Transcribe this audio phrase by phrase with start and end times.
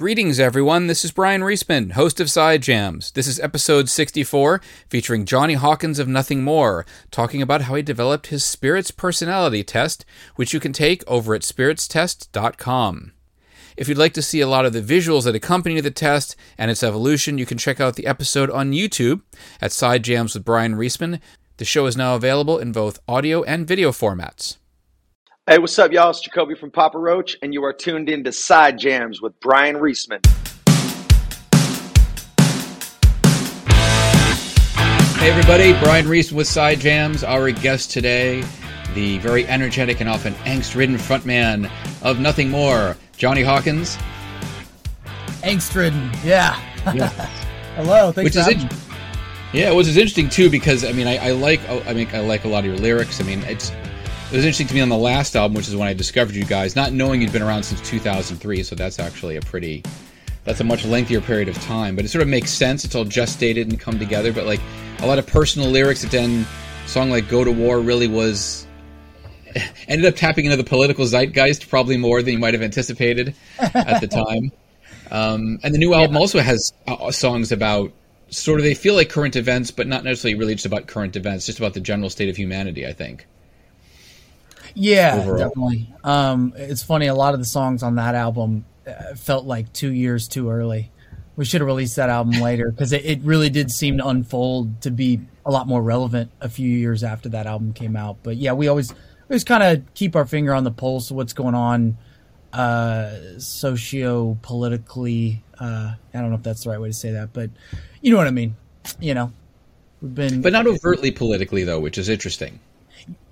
[0.00, 0.86] Greetings, everyone.
[0.86, 3.10] This is Brian Reisman, host of Side Jams.
[3.10, 8.28] This is episode 64, featuring Jonny Hawkins of Nothing More, talking about how he developed
[8.28, 13.12] his Spirits Personality Test, which you can take over at spiritstest.com.
[13.76, 16.70] If you'd like to see a lot of the visuals that accompany the test and
[16.70, 19.20] its evolution, you can check out the episode on YouTube
[19.60, 21.20] at Side Jams with Brian Reisman.
[21.58, 24.56] The show is now available in both audio and video formats.
[25.50, 26.10] Hey, what's up, y'all?
[26.10, 29.74] It's Jacoby from Papa Roach, and you are tuned in to Side Jams with Brian
[29.74, 30.24] Reisman.
[35.16, 37.24] Hey, everybody, Brian Reisman with Side Jams.
[37.24, 38.44] Our guest today,
[38.94, 41.68] the very energetic and often angst ridden frontman
[42.00, 43.96] of Nothing More, Jonny Hawkins.
[45.42, 46.60] Angst ridden, yeah.
[46.94, 47.08] Yeah.
[47.74, 48.84] Hello, thanks Which for is having me.
[49.52, 52.20] Yeah, which is interesting too because I mean I, I like oh, I mean I
[52.20, 53.20] like a lot of your lyrics.
[53.20, 53.72] I mean it's
[54.30, 56.44] it was interesting to me on the last album, which is when I discovered you
[56.44, 58.62] guys, not knowing you'd been around since 2003.
[58.62, 59.82] So that's actually a pretty
[60.44, 61.96] that's a much lengthier period of time.
[61.96, 62.84] But it sort of makes sense.
[62.84, 64.32] It's all just dated and come together.
[64.32, 64.60] But like
[65.00, 66.02] a lot of personal lyrics.
[66.02, 66.46] That then
[66.84, 68.68] a song like "Go to War" really was
[69.88, 74.00] ended up tapping into the political zeitgeist probably more than you might have anticipated at
[74.00, 74.52] the time.
[75.12, 77.90] Um, and the new album also has uh, songs about
[78.28, 81.46] sort of they feel like current events, but not necessarily really just about current events,
[81.46, 82.86] just about the general state of humanity.
[82.86, 83.26] I think.
[84.74, 85.38] Yeah, overall.
[85.38, 85.94] definitely.
[86.04, 87.06] Um, it's funny.
[87.06, 90.90] A lot of the songs on that album uh, felt like two years too early.
[91.36, 94.82] We should have released that album later because it, it really did seem to unfold
[94.82, 98.18] to be a lot more relevant a few years after that album came out.
[98.22, 101.16] But yeah, we always we always kind of keep our finger on the pulse of
[101.16, 101.96] what's going on
[102.52, 105.42] uh, socio politically.
[105.58, 107.50] Uh, I don't know if that's the right way to say that, but
[108.00, 108.56] you know what I mean.
[108.98, 109.32] You know,
[110.00, 112.58] we've been But not overtly politically, though, which is interesting.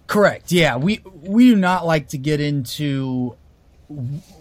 [0.09, 0.51] Correct.
[0.51, 3.37] Yeah, we we do not like to get into,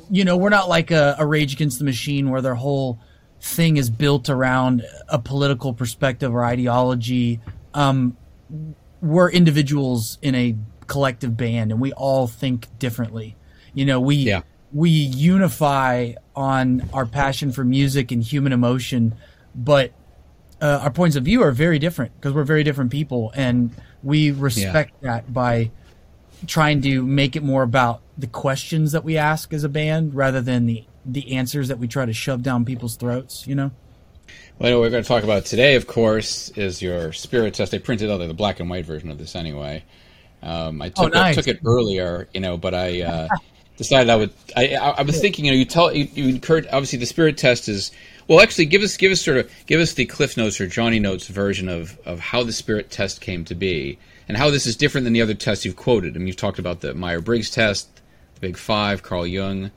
[0.10, 2.98] you know, we're not like a, a Rage Against the Machine where their whole
[3.42, 7.42] thing is built around a political perspective or ideology.
[7.74, 8.16] Um,
[9.02, 10.56] we're individuals in a
[10.88, 13.36] collective band, and we all think differently.
[13.74, 14.42] You know, we Yeah.
[14.72, 19.16] we unify on our passion for music and human emotion,
[19.54, 19.92] but
[20.62, 23.72] uh, our points of view are very different because we're very different people, and
[24.04, 25.72] we respect that by
[26.46, 30.42] trying to make it more about the questions that we ask as a band rather
[30.42, 33.48] than the the answers that we try to shove down people's throats.
[33.48, 33.72] You know.
[34.60, 37.74] Well, what we're going to talk about today, of course, is your spirit test.
[37.74, 39.84] I printed out the black and white version of this anyway.
[40.42, 41.38] Um, I took, Oh, nice.
[41.38, 43.28] I took it earlier, you know, but I uh,
[43.78, 44.34] decided I would.
[44.56, 46.66] I, I, I was thinking, you know, you tell you, you encourage.
[46.66, 47.92] Obviously, the spirit test is.
[48.28, 51.00] Well, actually, give us give us sort of give us the Cliff Notes or Jonny
[51.00, 54.76] Notes version of of how the spirit test came to be and how this is
[54.76, 56.16] different than the other tests you've quoted.
[56.16, 57.88] I mean, you've talked about the Myers Briggs test,
[58.36, 59.72] the Big Five, Carl Jung.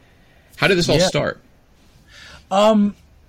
[0.56, 1.06] How did this all Yeah.
[1.06, 1.40] start?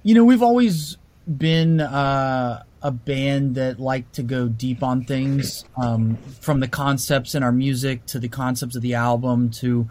[0.03, 0.97] you know, we've always
[1.37, 7.35] been uh, a band that liked to go deep on things, um, from the concepts
[7.35, 9.87] in our music to the concepts of the album to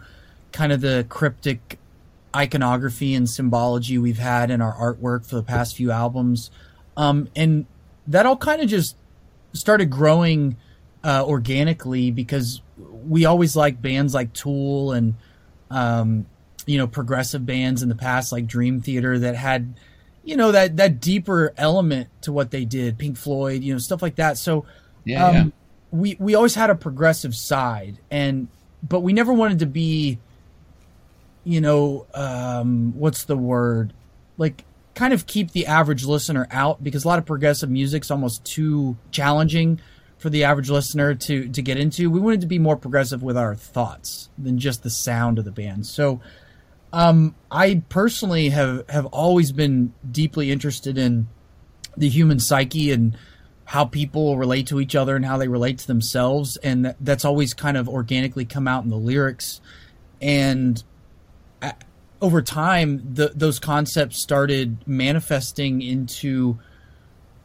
[0.51, 1.79] kind of the cryptic
[2.35, 6.51] iconography and symbology we've had in our artwork for the past few albums.
[6.95, 7.65] Um, and
[8.07, 8.95] that all kind of just
[9.53, 10.57] started growing
[11.03, 15.15] uh, organically because we always liked bands like Tool and
[15.69, 16.25] um,
[16.65, 19.73] you know progressive bands in the past like Dream Theater that had
[20.23, 24.01] you know that that deeper element to what they did, Pink Floyd, you know stuff
[24.01, 24.37] like that.
[24.37, 24.65] So
[25.03, 25.45] Yeah, um, yeah.
[25.91, 28.47] we we always had a progressive side, and
[28.87, 30.19] but we never wanted to be,
[31.43, 33.93] you know, um, what's the word,
[34.37, 34.63] like
[34.93, 38.97] kind of keep the average listener out because a lot of progressive music's almost too
[39.11, 39.79] challenging
[40.17, 42.09] for the average listener to to get into.
[42.09, 45.51] We wanted to be more progressive with our thoughts than just the sound of the
[45.51, 45.87] band.
[45.87, 46.21] So
[46.93, 51.27] um, I personally have have always been deeply interested in
[51.97, 53.17] the human psyche and
[53.65, 57.23] how people relate to each other and how they relate to themselves, and that, that's
[57.23, 59.61] always kind of organically come out in the lyrics.
[60.21, 60.83] And
[62.21, 66.59] over time, the, those concepts started manifesting into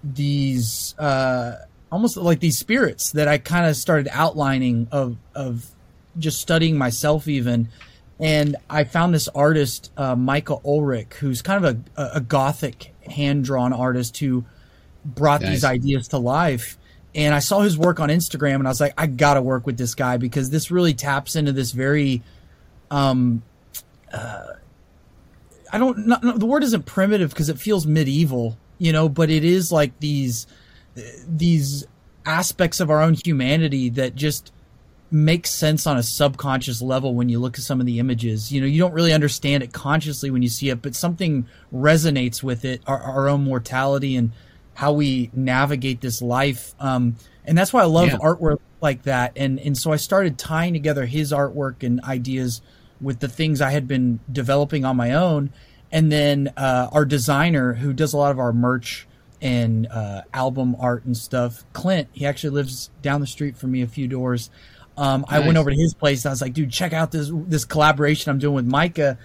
[0.05, 1.57] these uh,
[1.91, 5.67] almost like these spirits that I kind of started outlining of of
[6.19, 7.69] just studying myself even.
[8.19, 13.45] And I found this artist, uh, Micah Ulrich, who's kind of a, a gothic hand
[13.45, 14.45] drawn artist who
[15.05, 15.51] brought Nice.
[15.51, 16.79] these ideas to life.
[17.15, 19.77] And I saw his work on Instagram, and I was like, I gotta work with
[19.79, 22.23] this guy because this really taps into this very,
[22.91, 23.43] um,
[24.13, 24.55] uh,
[25.77, 29.29] I don't, not, no, the word isn't primitive because it feels medieval, you know, but
[29.29, 30.47] it is like these,
[31.29, 31.87] these
[32.25, 34.53] aspects of our own humanity that just
[35.11, 38.51] makes sense on a subconscious level when you look at some of the images.
[38.51, 42.43] You know, you don't really understand it consciously when you see it, but something resonates
[42.43, 44.33] with it, our, our own mortality and
[44.73, 46.75] how we navigate this life.
[46.81, 48.17] Um, and that's why I love yeah.
[48.17, 49.33] artwork like that.
[49.37, 52.63] And and so I started tying together his artwork and ideas
[53.01, 55.51] with the things I had been developing on my own.
[55.93, 59.07] And then uh, our designer, who does a lot of our merch
[59.41, 63.83] and uh, album art and stuff, Clint, he actually lives down the street from me
[63.83, 64.51] a few doors.
[64.97, 65.43] Um, nice.
[65.43, 66.25] I went over to his place.
[66.27, 69.19] I was like, dude, check out this this collaboration I'm doing with Micah.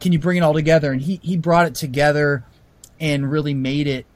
[0.00, 0.92] Can you bring it all together?
[0.92, 2.44] And he he brought it together
[3.00, 4.06] and really made it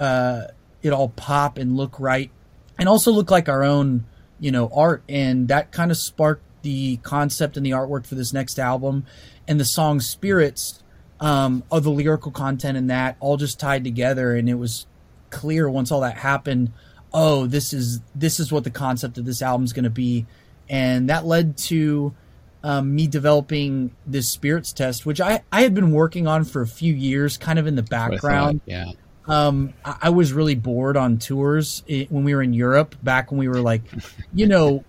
[0.00, 0.48] uh,
[0.82, 2.30] it all pop and look right,
[2.78, 4.06] and also look like our own
[4.40, 5.04] you know art.
[5.08, 9.06] And that kind of sparked the concept and the artwork for this next album,
[9.48, 10.82] and the song "Spirits."
[11.18, 14.86] Um, of the lyrical content and that all just tied together, and it was
[15.30, 16.74] clear once all that happened.
[17.10, 20.26] Oh, this is this is what the concept of this album is going to be
[20.68, 22.14] and that led to
[22.62, 26.66] um, me developing this spirits test, which I, I had been working on for a
[26.66, 28.60] few years, kind of in the background.
[28.66, 28.86] Yeah.
[29.28, 33.38] Um, I, I, was really bored on tours when we were in Europe, back when
[33.38, 33.82] we were like,
[34.32, 34.84] you know,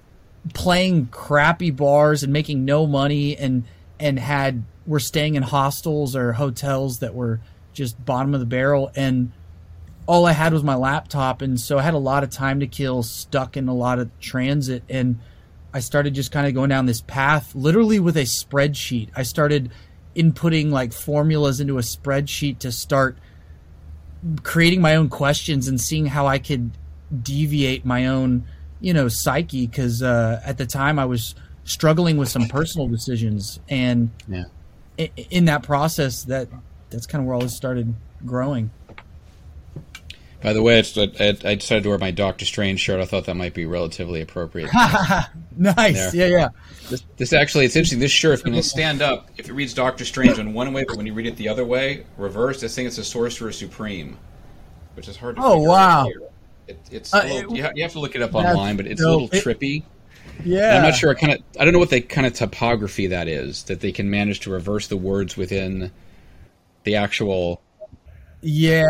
[0.53, 3.63] playing crappy bars and making no money, and
[3.99, 7.39] and had were staying in hostels or hotels that were
[7.73, 9.31] just bottom of the barrel, and
[10.07, 12.67] all I had was my laptop, and so I had a lot of time to
[12.67, 15.19] kill, stuck in a lot of transit, and
[15.73, 19.09] I started just kind of going down this path, literally with a spreadsheet.
[19.15, 19.69] I started
[20.15, 23.17] inputting like formulas into a spreadsheet to start
[24.43, 26.71] creating my own questions and seeing how I could
[27.21, 28.45] deviate my own,
[28.79, 29.67] you know, psyche.
[29.67, 34.43] Because uh, at the time I was struggling with some personal decisions, and yeah.
[35.29, 36.47] in that process, that
[36.89, 37.93] that's kind of where all this started
[38.25, 38.71] growing.
[40.41, 43.01] By the way, I, I decided to wear my Doctor Strange shirt.
[43.01, 44.69] I thought that might be relatively appropriate.
[45.57, 46.13] nice.
[46.13, 46.49] Yeah, yeah.
[46.89, 47.99] This, this, actually, it's interesting.
[47.99, 50.95] This shirt, when you stand up, if it reads Doctor Strange in one way, but
[50.95, 54.15] when you read it the other way, reversed, I think it's a Sorcerer Supreme,
[54.93, 55.41] which is hard to.
[55.43, 56.07] Oh wow!
[56.67, 58.87] It, it's uh, little, it, you, have, you, have, to look it up online, but
[58.87, 59.83] it's no, a little trippy.
[60.43, 61.09] Yeah, and I'm not sure.
[61.09, 63.91] I kind of I don't know what the kind of typography that is that they
[63.91, 65.91] can manage to reverse the words within
[66.83, 67.61] the actual.
[68.41, 68.89] Yeah,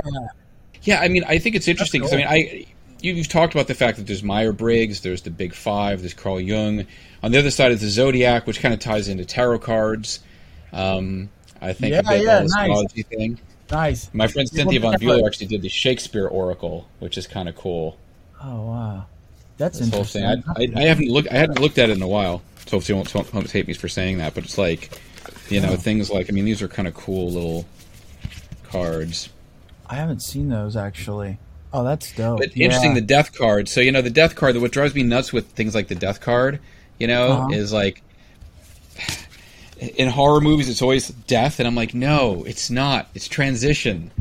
[0.83, 2.27] yeah, I mean, I think it's interesting because cool.
[2.27, 2.65] I mean, I
[3.01, 6.39] you've talked about the fact that there's Myers Briggs, there's the Big Five, there's Carl
[6.39, 6.85] Jung.
[7.23, 10.19] On the other side is the Zodiac, which kind of ties into tarot cards.
[10.71, 11.29] Um,
[11.61, 13.03] I think yeah, a bit yeah, nice.
[13.05, 13.39] thing.
[13.71, 14.09] Nice.
[14.13, 17.97] My friend Cynthia Von Buhler actually did the Shakespeare Oracle, which is kind of cool.
[18.41, 19.05] Oh wow,
[19.57, 20.23] that's this interesting.
[20.23, 21.29] I, I, I, haven't looked.
[21.29, 23.73] I hadn't looked at it in a while, so hopefully you won't, won't hate me
[23.73, 24.35] for saying that.
[24.35, 25.01] But it's like,
[25.49, 25.75] you know, oh.
[25.75, 27.65] things like I mean, these are kind of cool little
[28.63, 29.29] cards.
[29.87, 31.37] I haven't seen those actually.
[31.73, 32.39] Oh, that's dope.
[32.39, 32.65] But yeah.
[32.65, 33.67] interesting, the death card.
[33.67, 34.55] So you know, the death card.
[34.57, 36.59] What drives me nuts with things like the death card,
[36.99, 37.49] you know, uh-huh.
[37.51, 38.01] is like
[39.79, 43.07] in horror movies, it's always death, and I'm like, no, it's not.
[43.13, 44.11] It's transition,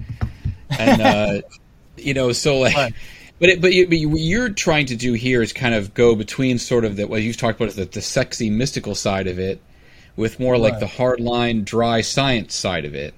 [0.70, 1.40] and uh,
[1.96, 2.74] you know, so like.
[2.74, 2.94] But,
[3.38, 6.14] but, it, but, you, but what you're trying to do here is kind of go
[6.14, 9.38] between sort of the, what you've talked about is the, the sexy mystical side of
[9.38, 9.60] it,
[10.16, 10.80] with more like right.
[10.80, 13.12] the hardline dry science side of it.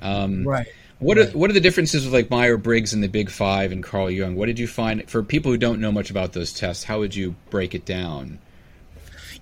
[0.00, 0.66] Um, right.
[0.98, 3.82] What are what are the differences with like Myers Briggs and the Big Five and
[3.82, 4.36] Carl Jung?
[4.36, 6.84] What did you find for people who don't know much about those tests?
[6.84, 8.38] How would you break it down?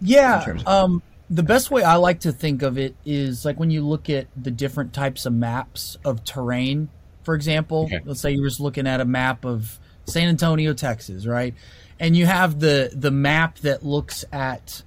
[0.00, 3.86] Yeah, um, the best way I like to think of it is like when you
[3.86, 6.88] look at the different types of maps of terrain.
[7.22, 8.00] For example, okay.
[8.04, 11.54] let's say you're just looking at a map of San Antonio, Texas, right?
[12.00, 14.82] And you have the the map that looks at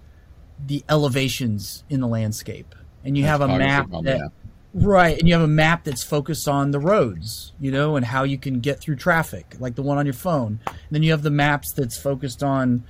[0.66, 4.18] the elevations in the landscape, and you That's have a map that.
[4.18, 4.28] Yeah
[4.76, 8.24] Right, and you have a map that's focused on the roads, you know, and how
[8.24, 10.60] you can get through traffic, like the one on your phone.
[10.66, 12.84] And then you have the maps that's focused on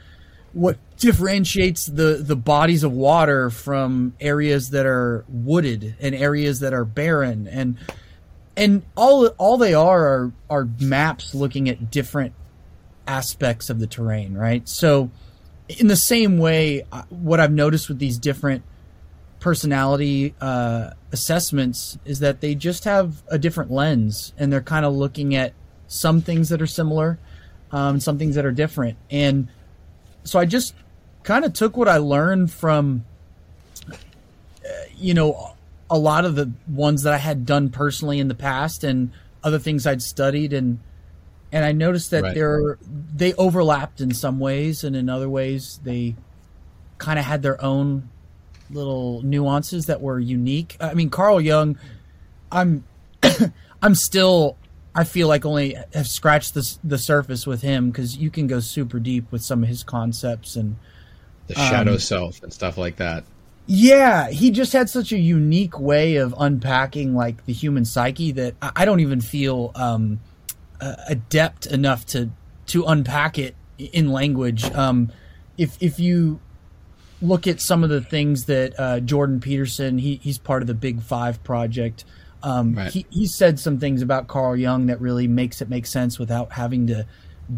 [0.54, 6.74] what differentiates the the bodies of water from areas that are wooded and areas that
[6.74, 7.78] are barren and
[8.56, 12.34] and all all they are are are maps looking at different
[13.08, 14.68] aspects of the terrain, right?
[14.68, 15.12] So
[15.68, 18.64] in the same way, uh, what I've noticed with these different
[19.40, 24.94] personality uh, assessments is that they just have a different lens and they're kind of
[24.94, 25.54] looking at
[25.88, 27.20] some things that are similar,
[27.72, 28.98] um, some things that are different.
[29.10, 29.50] And
[30.24, 30.74] so I just
[31.24, 33.06] kind of took what I learned from,
[33.90, 33.94] uh,
[34.98, 35.56] you know,
[35.90, 39.12] a lot of the ones that I had done personally in the past and
[39.44, 40.80] other things I'd studied and
[41.52, 42.34] and I noticed that right.
[42.34, 42.80] they're
[43.14, 46.16] they overlapped in some ways and in other ways they
[46.98, 48.10] kind of had their own
[48.72, 50.78] little nuances that were unique.
[50.80, 51.78] I mean, Carl Jung,
[52.52, 52.84] I'm
[53.84, 54.58] I'm still
[54.96, 58.60] I feel like only have scratched the the surface with him because you can go
[58.60, 60.76] super deep with some of his concepts and
[61.48, 63.24] the shadow um, self and stuff like that.
[63.66, 68.56] Yeah, he just had such a unique way of unpacking like the human psyche that
[68.62, 70.20] I don't even feel um,
[70.82, 72.30] uh, adept enough to
[72.68, 74.64] to unpack it in language.
[74.72, 75.12] Um,
[75.58, 76.40] if if you
[77.22, 80.74] look at some of the things that uh, Jordan Peterson, he, he's part of the
[80.74, 82.04] Big Five project.
[82.44, 82.92] Um, right.
[82.92, 86.52] he, he said some things about Carl Jung that really makes it make sense without
[86.52, 87.08] having to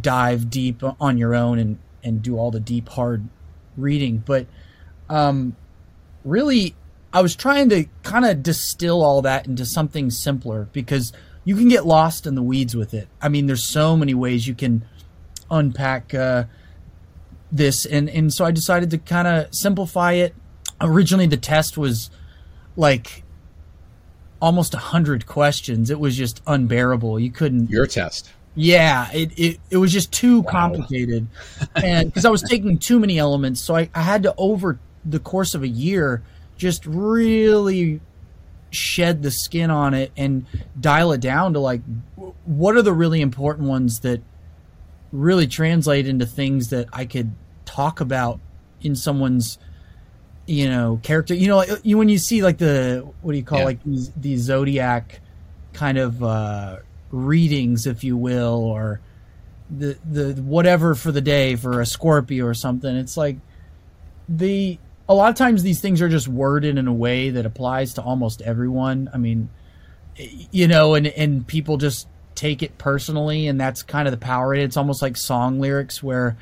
[0.02, 3.28] dive deep on your own and, and do all the deep, hard
[3.76, 4.24] reading.
[4.26, 4.46] But
[5.10, 5.56] um,
[6.24, 6.76] really,
[7.12, 11.12] I was trying to kind of distill all that into something simpler because
[11.44, 13.08] you can get lost in the weeds with it.
[13.22, 14.86] I mean, there's so many ways you can
[15.50, 16.46] unpack uh,
[17.52, 20.36] this, and and so I decided to kind of simplify it.
[20.82, 22.10] Originally, the test was
[22.76, 23.24] like
[24.42, 25.90] almost a hundred questions.
[25.90, 27.20] It was just unbearable.
[27.20, 28.32] You couldn't your test.
[28.58, 30.52] Yeah, it, it, it was just too wow.
[30.52, 31.28] complicated,
[31.76, 35.20] and because I was taking too many elements, so I, I had to over the
[35.20, 36.24] course of a year
[36.58, 38.00] just really
[38.72, 40.46] shed the skin on it and
[40.80, 41.82] dial it down to like
[42.46, 44.22] what are the really important ones that
[45.12, 47.32] really translate into things that I could
[47.66, 48.40] talk about
[48.82, 49.58] in someone's
[50.46, 53.44] you know character you know like, you when you see like the what do you
[53.44, 53.66] call yeah.
[53.66, 55.20] like these these zodiac
[55.74, 56.78] kind of uh
[57.12, 59.00] readings if you will or
[59.76, 63.38] the the whatever for the day for a scorpio or something it's like
[64.30, 67.96] the a lot of times these things are just worded in a way that applies
[67.96, 69.50] to almost everyone i mean
[70.52, 74.54] you know and and people just take it personally and that's kind of the power
[74.54, 76.38] it's almost like song lyrics where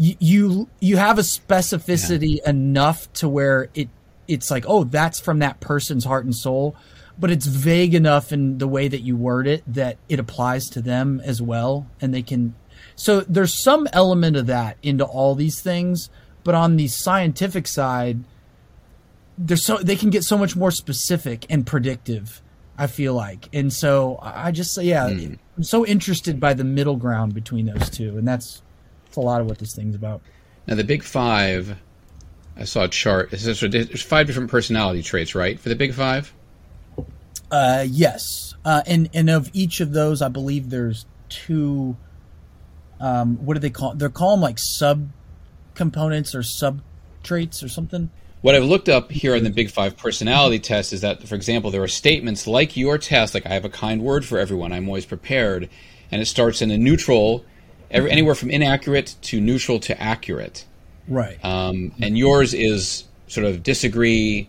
[0.00, 2.50] you you, have a specificity yeah.
[2.50, 3.88] enough to where it
[4.26, 6.74] it's like oh that's from that person's heart and soul
[7.18, 10.80] but it's vague enough in the way that you word it that it applies to
[10.80, 12.54] them as well and they can
[12.96, 16.08] so there's some element of that into all these things
[16.44, 18.24] but on the scientific side
[19.36, 22.40] there's so they can get so much more specific and predictive
[22.78, 25.38] i feel like and so i just say yeah mm.
[25.58, 28.62] i'm so interested by the middle ground between those two and that's
[29.10, 30.22] that's a lot of what this thing's about.
[30.68, 31.76] Now, the big five,
[32.56, 33.30] I saw a chart.
[33.32, 36.32] There's five different personality traits, right, for the big five?
[37.50, 38.54] Uh, yes.
[38.64, 41.96] Uh, and, and of each of those, I believe there's two.
[43.00, 43.94] Um, what do they call?
[43.94, 45.08] They're call them like sub
[45.74, 46.80] components or sub
[47.24, 48.10] traits or something.
[48.42, 51.72] What I've looked up here in the Big Five personality test is that, for example,
[51.72, 54.86] there are statements like your test, like I have a kind word for everyone, I'm
[54.86, 55.68] always prepared,
[56.12, 57.44] and it starts in a neutral
[57.90, 60.64] every, anywhere from inaccurate to neutral to accurate.
[61.08, 61.42] Right.
[61.44, 64.48] Um, and yours is sort of disagree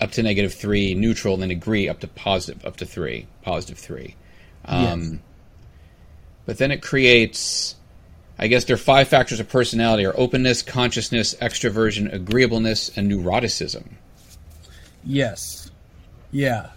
[0.00, 4.16] up to negative three, neutral, then agree up to positive up to three, positive three.
[4.64, 5.18] Um, yes.
[6.46, 7.74] But then it creates,
[8.38, 13.92] I guess there are five factors of personality: are openness, consciousness, extroversion, agreeableness, and neuroticism.
[15.04, 15.70] Yes.
[16.32, 16.70] Yeah.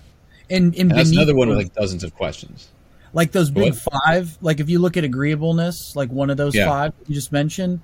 [0.50, 2.70] And, and, and that's another one with like dozens of questions
[3.18, 4.04] like those big what?
[4.06, 6.68] five like if you look at agreeableness like one of those yeah.
[6.68, 7.82] five you just mentioned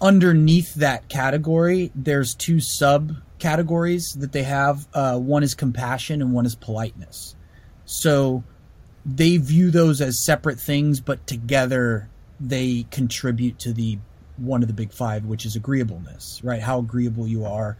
[0.00, 6.32] underneath that category there's two sub categories that they have uh, one is compassion and
[6.32, 7.36] one is politeness
[7.84, 8.42] so
[9.06, 12.08] they view those as separate things but together
[12.40, 13.96] they contribute to the
[14.38, 17.76] one of the big five which is agreeableness right how agreeable you are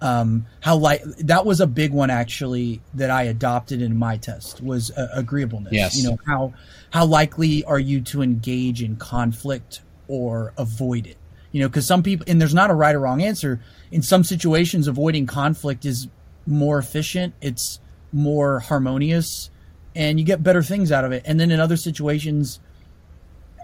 [0.00, 4.62] um, how like that was a big one actually that I adopted in my test
[4.62, 5.72] was uh, agreeableness.
[5.72, 5.96] Yes.
[5.96, 6.54] You know how
[6.90, 11.16] how likely are you to engage in conflict or avoid it?
[11.50, 13.60] You know, because some people and there's not a right or wrong answer.
[13.90, 16.08] In some situations, avoiding conflict is
[16.46, 17.34] more efficient.
[17.40, 17.80] It's
[18.12, 19.50] more harmonious,
[19.96, 21.22] and you get better things out of it.
[21.26, 22.60] And then in other situations,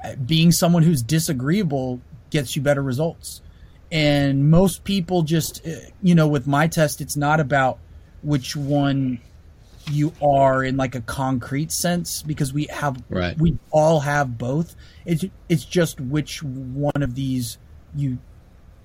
[0.02, 2.00] uh, being someone who's disagreeable
[2.30, 3.42] gets you better results
[3.94, 5.70] and most people just uh,
[6.02, 7.78] you know with my test it's not about
[8.22, 9.20] which one
[9.90, 13.38] you are in like a concrete sense because we have right.
[13.38, 14.74] we all have both
[15.06, 17.56] it's it's just which one of these
[17.94, 18.18] you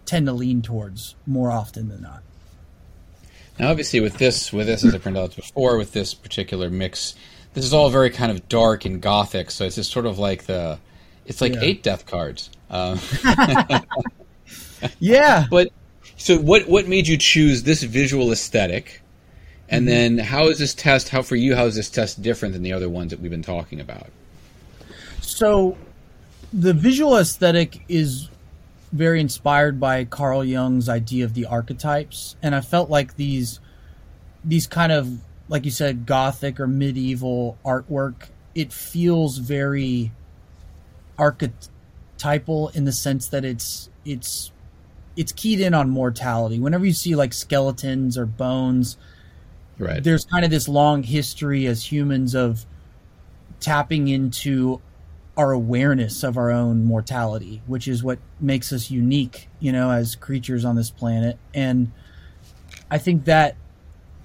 [0.06, 2.22] tend to lean towards more often than not
[3.58, 7.16] now obviously with this with this as i printed out before with this particular mix
[7.56, 10.46] this is all very kind of dark and gothic so it's just sort of like
[10.46, 10.78] the
[11.26, 11.62] it's like yeah.
[11.62, 13.00] eight death cards um,
[15.00, 15.46] yeah.
[15.52, 15.70] But
[16.18, 19.02] so what what made you choose this visual aesthetic?
[19.70, 20.18] And mm-hmm.
[20.18, 22.74] then how is this test how for you how is this test different than the
[22.74, 24.08] other ones that we've been talking about?
[25.22, 25.78] So
[26.52, 28.30] the visual aesthetic is
[28.92, 33.60] very inspired by Carl Jung's idea of the archetypes and I felt like these
[34.44, 40.12] these kind of like you said gothic or medieval artwork it feels very
[41.18, 44.52] archetypal in the sense that it's it's
[45.20, 46.60] it's keyed in on mortality.
[46.60, 48.96] Whenever you see like skeletons or bones,
[49.78, 50.02] right.
[50.02, 52.66] there's kind of this long history as humans of
[53.60, 54.80] tapping into
[55.36, 60.16] our awareness of our own mortality, which is what makes us unique, you know, as
[60.16, 61.38] creatures on this planet.
[61.54, 61.92] And
[62.90, 63.58] I think that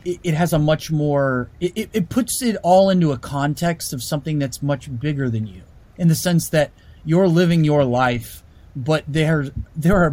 [0.04, 4.00] it, it has a much more, it, it puts it all into a context of
[4.00, 5.62] something that's much bigger than you
[5.98, 6.70] in the sense that
[7.04, 8.44] you're living your life,
[8.76, 10.12] but there, there are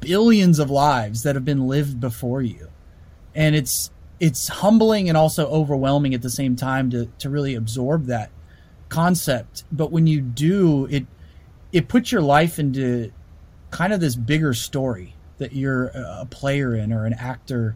[0.00, 2.68] billions of lives that have been lived before you.
[3.34, 8.06] And it's, it's humbling and also overwhelming at the same time to, to really absorb
[8.06, 8.30] that
[8.88, 11.06] concept, but when you do, it
[11.72, 13.10] it puts your life into
[13.70, 17.74] kind of this bigger story that you're a player in or an actor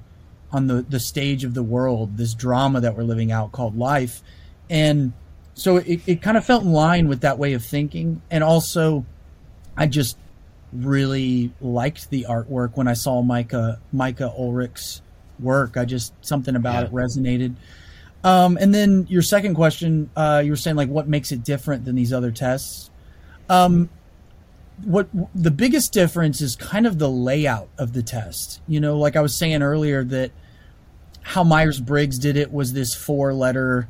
[0.53, 4.23] on the the stage of the world, this drama that we're living out called life,
[4.71, 5.13] and
[5.55, 9.05] so it, it kind of felt in line with that way of thinking, and also
[9.77, 10.17] I just
[10.73, 15.03] really liked the artwork when I saw Micah Micah Ulrich's
[15.39, 15.77] work.
[15.77, 16.89] I just something about yeah.
[16.89, 17.55] it resonated.
[18.25, 21.85] Um, and then your second question, uh, you were saying like what makes it different
[21.85, 22.91] than these other tests.
[23.49, 23.89] Um,
[24.85, 28.61] what the biggest difference is kind of the layout of the test.
[28.69, 30.31] You know, like I was saying earlier that
[31.23, 33.89] how Myers Briggs did it was this four letter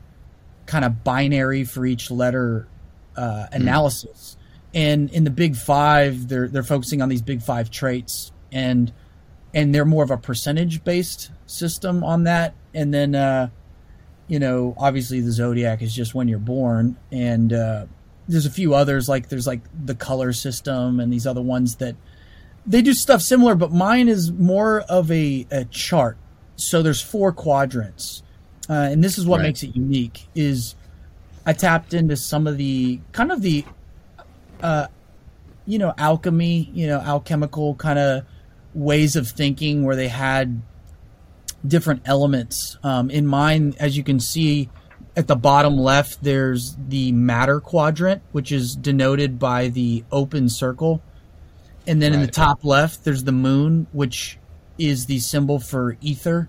[0.67, 2.67] kind of binary for each letter
[3.17, 3.55] uh, hmm.
[3.55, 4.37] analysis.
[4.37, 4.38] Mm.
[4.75, 8.93] And in the big five, they're they're focusing on these big five traits and
[9.55, 12.55] and they're more of a percentage based system on that.
[12.75, 13.49] And then uh,
[14.29, 17.87] you know, obviously the zodiac is just when you're born, and uh,
[18.29, 21.97] there's a few others like there's like the color system and these other ones that
[22.67, 26.19] they do stuff similar, but mine is more of a, a chart.
[26.57, 28.23] So there's four quadrants,
[28.69, 29.45] uh, and this is what right.
[29.45, 30.29] makes it unique.
[30.35, 30.75] Is
[31.47, 33.65] I tapped into some of the kind of the,
[34.63, 34.87] uh,
[35.67, 38.25] you know, alchemy, you know, alchemical kind of
[38.75, 40.63] ways of thinking where they had
[41.67, 42.79] different elements.
[42.83, 44.69] Um, in mine, as you can see
[45.17, 51.03] at the bottom left, there's the matter quadrant, which is denoted by the open circle.
[51.87, 52.21] And then right.
[52.21, 54.39] in the top left, there's the moon, which
[54.79, 56.49] is the symbol for ether.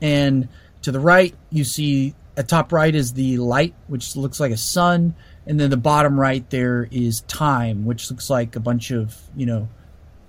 [0.00, 0.48] And
[0.82, 4.56] to the right, you see at top right is the light, which looks like a
[4.56, 5.14] sun.
[5.46, 9.46] And then the bottom right there is time, which looks like a bunch of, you
[9.46, 9.68] know,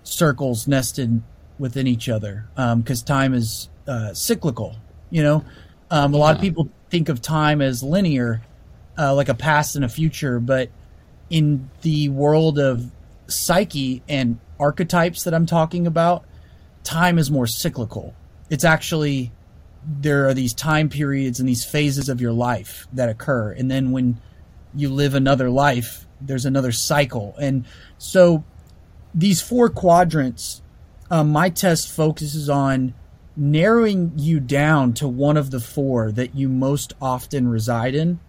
[0.03, 1.21] circles nested
[1.59, 2.45] within each other.
[2.55, 4.75] Because um, time is uh, cyclical.
[5.09, 5.45] You know,
[5.91, 8.41] um, a lot of people think of time as linear,
[8.97, 10.69] uh, like a past and a future, but
[11.29, 12.91] in the world of
[13.27, 16.25] psyche and archetypes that I'm talking about,
[16.83, 18.13] time is more cyclical.
[18.49, 19.31] It's actually
[19.85, 23.91] there are these time periods and these phases of your life that occur, and then
[23.91, 24.19] when
[24.75, 27.65] you live another life, there's another cycle, and
[27.97, 28.43] so
[29.13, 30.61] these four quadrants.
[31.11, 32.95] Um, my test focuses on
[33.35, 38.19] narrowing you down to one of the four that you most often reside in.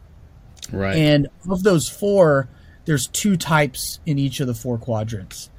[0.73, 0.97] Right.
[0.97, 2.49] And of those four,
[2.85, 5.51] there's two types in each of the four quadrants.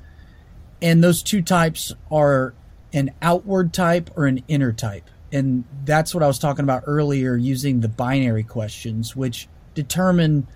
[0.81, 2.53] And those two types are
[2.93, 5.09] an outward type or an inner type.
[5.31, 10.47] And that's what I was talking about earlier using the binary questions, which determine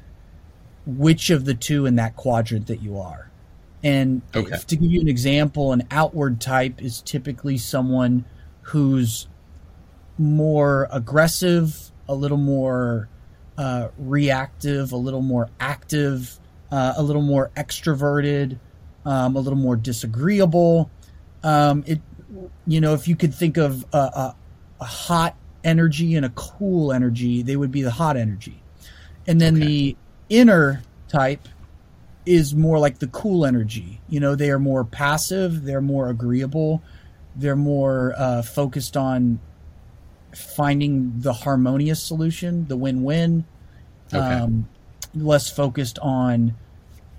[0.97, 3.29] which of the two in that quadrant that you are.
[3.83, 4.57] And okay.
[4.57, 8.25] to give you an example, an outward type is typically someone
[8.61, 9.27] who's
[10.17, 13.07] more aggressive, a little more
[13.57, 16.39] uh, reactive, a little more active,
[16.71, 18.59] uh, a little more extroverted,
[19.05, 20.89] um, a little more disagreeable.
[21.43, 22.01] Um, it,
[22.67, 24.35] you know, if you could think of a, a,
[24.81, 28.61] a, hot energy and a cool energy, they would be the hot energy,
[29.25, 29.65] and then okay.
[29.65, 29.97] the
[30.29, 31.47] inner type
[32.25, 33.99] is more like the cool energy.
[34.07, 36.81] You know, they are more passive, they're more agreeable,
[37.35, 39.39] they're more uh, focused on
[40.35, 43.45] finding the harmonious solution, the win-win.
[44.13, 44.17] Okay.
[44.17, 44.67] Um,
[45.15, 46.55] less focused on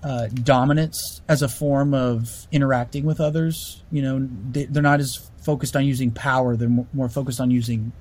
[0.03, 3.83] uh, dominance as a form of interacting with others.
[3.91, 7.51] You know, they, are not as focused on using power; they're more, more focused on
[7.51, 7.91] using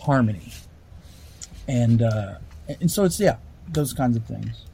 [0.00, 0.52] harmony.
[1.66, 2.36] And uh,
[2.80, 3.36] and so it's yeah,
[3.70, 4.64] those kinds of things.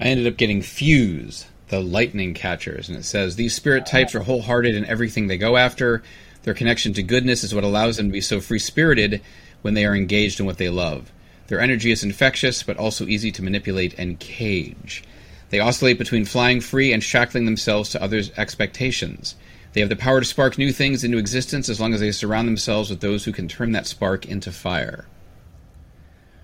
[0.00, 2.88] I ended up getting fuse the lightning catchers.
[2.88, 6.02] And it says these spirit types are wholehearted in everything they go after.
[6.42, 9.20] Their connection to goodness is what allows them to be so free spirited
[9.62, 11.12] when they are engaged in what they love.
[11.48, 15.02] Their energy is infectious, but also easy to manipulate and cage.
[15.50, 19.34] They oscillate between flying free and shackling themselves to others' expectations.
[19.72, 22.48] They have the power to spark new things into existence as long as they surround
[22.48, 25.06] themselves with those who can turn that spark into fire.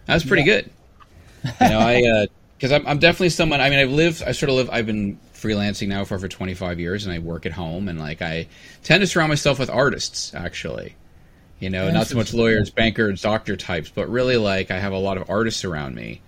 [0.06, 0.60] That's pretty yeah.
[0.62, 0.70] good.
[1.44, 2.26] You know, I uh,
[2.56, 3.60] because I'm, I'm definitely someone.
[3.60, 4.22] I mean, I've lived.
[4.22, 4.70] I sort of live.
[4.70, 8.22] I've been freelancing now for over 25 years, and I work at home, and like
[8.22, 8.48] I
[8.82, 10.94] tend to surround myself with artists, actually.
[11.60, 14.98] You know, not so much lawyers, bankers, doctor types, but really like I have a
[14.98, 16.20] lot of artists around me.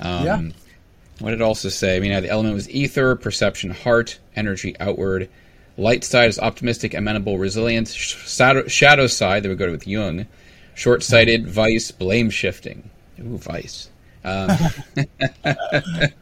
[0.00, 0.42] Um, yeah.
[1.18, 1.96] What did it also say?
[1.96, 5.28] I mean, the element was ether, perception, heart, energy, outward.
[5.76, 7.88] Light side is optimistic, amenable, resilient.
[7.88, 10.26] Shadow, shadow side, that would go with Jung.
[10.74, 12.88] Short sighted, vice, blame shifting.
[13.20, 13.89] Ooh, vice.
[14.24, 14.50] Um,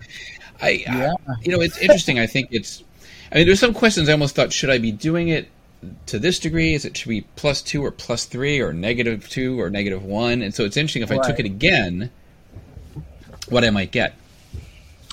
[0.61, 1.13] I, yeah.
[1.29, 2.19] I, you know, it's interesting.
[2.19, 2.83] I think it's.
[3.31, 5.49] I mean, there's some questions I almost thought, should I be doing it
[6.07, 6.75] to this degree?
[6.75, 10.43] Is it should be plus two or plus three or negative two or negative one?
[10.43, 11.21] And so it's interesting if right.
[11.21, 12.11] I took it again,
[13.49, 14.15] what I might get.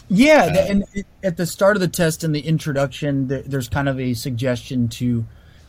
[0.08, 0.84] Yeah, uh, and
[1.24, 5.26] at the start of the test in the introduction, there's kind of a suggestion to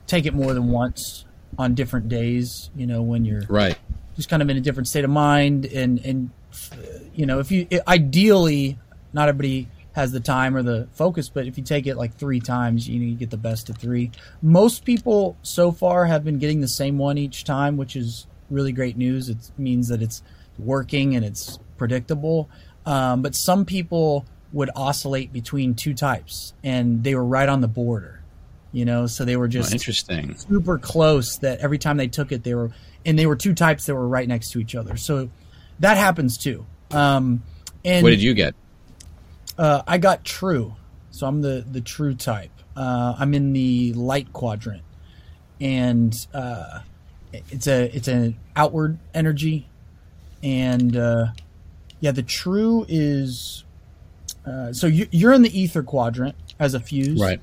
[0.07, 1.25] take it more than once
[1.59, 2.71] on different days.
[2.77, 3.79] You know, when you're right,
[4.15, 6.31] just kind of in a different state of mind, and and
[7.17, 8.79] you know, if you ideally,
[9.13, 12.39] not everybody has the time or the focus, but if you take it like three
[12.39, 14.11] times, you know, you get the best of three.
[14.43, 18.73] Most people so far have been getting the same one each time, which is really
[18.73, 19.31] great news.
[19.31, 20.23] It means that it's
[20.59, 22.51] working and it's predictable.
[22.85, 27.69] Um, but some people would oscillate between two types, and they were right on the
[27.69, 28.23] border.
[28.73, 31.39] You know, so they were just oh, interesting, super close.
[31.39, 32.71] That every time they took it, they were,
[33.07, 34.99] and they were two types that were right next to each other.
[34.99, 35.31] So
[35.81, 36.67] that happens too.
[36.91, 37.43] Um,
[37.85, 38.55] and what did you get?
[39.59, 40.77] Uh, I got true,
[41.11, 42.51] so I'm the the true type.
[42.77, 44.83] Uh, I'm in the light quadrant,
[45.61, 46.81] and uh,
[47.33, 49.69] it's a it's an outward energy,
[50.43, 51.27] and uh,
[52.01, 53.65] yeah, the true is
[54.47, 57.41] uh, so you, you're in the ether quadrant as a fuse, right?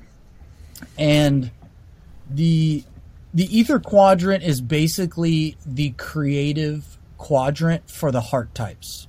[0.98, 1.50] And
[2.30, 2.84] the
[3.32, 9.08] the ether quadrant is basically the creative quadrant for the heart types.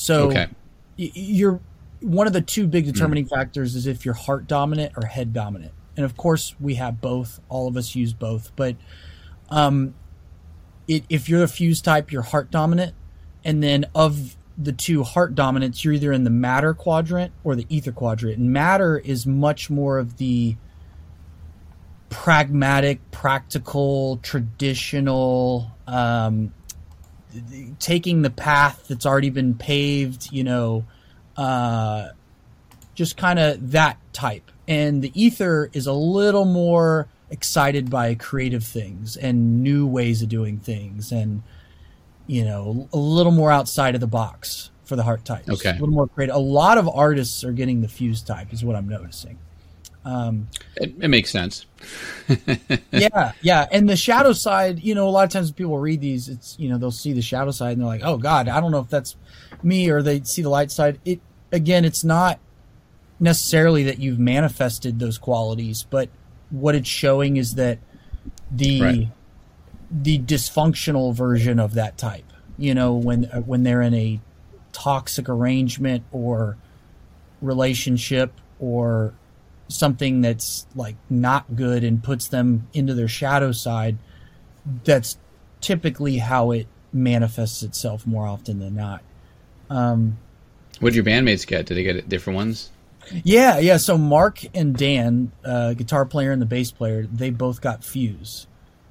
[0.00, 0.48] So okay.
[0.96, 1.60] you're
[2.00, 3.28] one of the two big determining mm.
[3.36, 5.74] factors is if you're heart dominant or head dominant.
[5.94, 7.38] And of course, we have both.
[7.50, 8.50] All of us use both.
[8.56, 8.76] But
[9.50, 9.94] um,
[10.88, 12.94] it, if you're a fuse type, you're heart dominant.
[13.44, 17.66] And then of the two heart dominants, you're either in the matter quadrant or the
[17.68, 18.38] ether quadrant.
[18.38, 20.56] And matter is much more of the
[22.08, 26.54] pragmatic, practical, traditional, um,
[27.78, 30.84] taking the path that's already been paved, you know,
[31.36, 32.08] uh,
[32.94, 34.50] just kind of that type.
[34.68, 40.28] And the ether is a little more excited by creative things and new ways of
[40.28, 41.42] doing things and
[42.30, 45.48] you know, a little more outside of the box for the heart types.
[45.48, 45.70] Okay.
[45.70, 46.36] A little more creative.
[46.36, 49.36] A lot of artists are getting the fuse type, is what I'm noticing.
[50.04, 51.66] Um, it, it, makes sense.
[52.90, 53.66] yeah, yeah.
[53.70, 56.70] And the shadow side, you know, a lot of times people read these, it's, you
[56.70, 58.88] know, they'll see the shadow side and they're like, oh, God, I don't know if
[58.88, 59.16] that's
[59.62, 61.00] me, or they see the light side.
[61.04, 61.20] It,
[61.52, 62.40] again, it's not
[63.18, 66.08] necessarily that you've manifested those qualities, but
[66.48, 67.78] what it's showing is that
[68.50, 69.08] the right
[69.90, 72.24] the dysfunctional version of that type.
[72.56, 74.20] You know, when when they're in a
[74.72, 76.56] toxic arrangement or
[77.40, 79.14] relationship or
[79.70, 83.96] something that's like not good and puts them into their shadow side,
[84.84, 85.16] that's
[85.60, 89.02] typically how it manifests itself more often than not.
[89.68, 90.18] Um,
[90.80, 91.66] what did your bandmates get?
[91.66, 92.70] Did they get different ones?
[93.24, 93.76] Yeah, yeah.
[93.76, 98.46] So Mark and Dan, uh, guitar player and the bass player, they both got Fuse.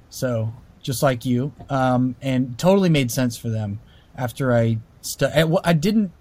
[0.08, 3.80] So just like you, um, and totally made sense for them.
[4.16, 5.32] After I, st-
[5.64, 6.12] I didn't.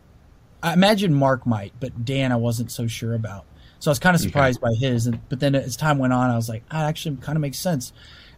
[0.61, 3.45] I imagine Mark might, but Dan, I wasn't so sure about.
[3.79, 4.71] So I was kind of surprised okay.
[4.71, 5.07] by his.
[5.07, 7.59] And, but then as time went on, I was like, ah, actually kind of makes
[7.59, 7.93] sense.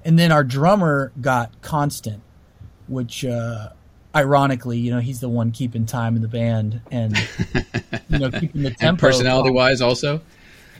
[0.06, 2.22] And then our drummer got constant,
[2.88, 3.70] which, uh,
[4.16, 7.18] ironically, you know, he's the one keeping time in the band and,
[8.10, 9.00] you know, keeping the tempo.
[9.00, 10.22] personality wise, also?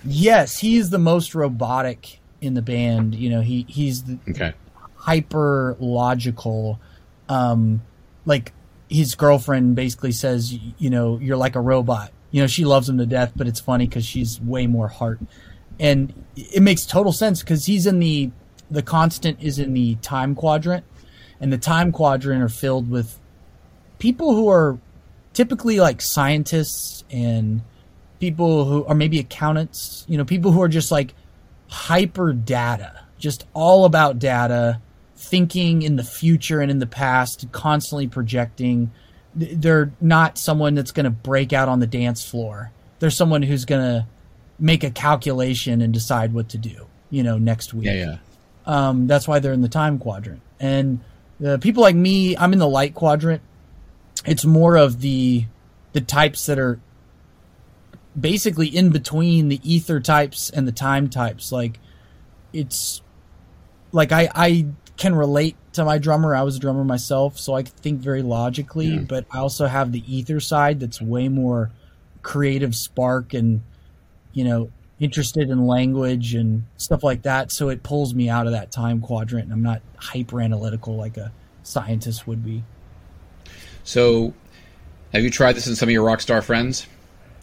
[0.04, 3.16] Yes, he's the most robotic in the band.
[3.16, 4.54] You know, he, he's the, okay
[5.02, 6.80] hyper logical.
[7.28, 7.82] Um,
[8.26, 8.54] like
[8.90, 12.12] his girlfriend basically says, you know, you're like a robot.
[12.32, 15.20] You know, she loves him to death, but it's funny because she's way more heart,
[15.80, 18.32] and it makes total sense because he's in the
[18.70, 20.86] the constant is in the time quadrant,
[21.40, 23.20] and the time quadrant are filled with
[24.00, 24.80] people who are
[25.34, 27.62] typically like scientists and
[28.20, 30.06] people who are maybe accountants.
[30.08, 31.14] You know, people who are just like
[31.68, 34.82] hyper data, just all about data
[35.16, 38.92] thinking in the future and in the past, constantly projecting.
[39.36, 42.72] They're not someone that's going to break out on the dance floor.
[43.00, 44.08] They're someone who's going to
[44.60, 47.86] make a calculation and decide what to do, you know, next week.
[47.86, 48.18] Yeah, yeah.
[48.66, 50.42] Um, that's why they're in the time quadrant.
[50.60, 51.00] And
[51.40, 53.42] the people like me, I'm in the light quadrant.
[54.26, 55.46] It's more of the
[55.94, 56.80] the types that are
[58.18, 61.52] basically in between the ether types and the time types.
[61.52, 61.80] Like
[62.54, 63.02] it's
[63.92, 64.68] like I I
[64.98, 66.36] can relate to my drummer.
[66.36, 69.00] I was a drummer myself, so I think very logically, yeah.
[69.00, 71.72] but I also have the ether side that's way more
[72.22, 73.62] creative spark and
[74.34, 78.54] you know interested in language and stuff like that so it pulls me out of
[78.54, 81.32] that time quadrant and i'm not hyper analytical like a
[81.64, 82.64] scientist would be.
[83.84, 84.36] So
[85.14, 86.86] have you tried this in some of your rock star friends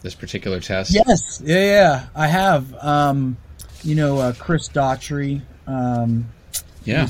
[0.01, 0.93] this particular test?
[0.93, 1.41] Yes.
[1.43, 2.07] Yeah yeah.
[2.15, 2.73] I have.
[2.75, 3.37] Um,
[3.83, 6.29] you know uh, chris daughtry um,
[6.83, 7.07] yeah